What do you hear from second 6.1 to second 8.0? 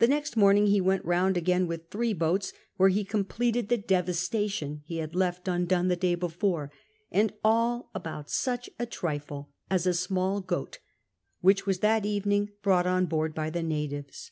before; and all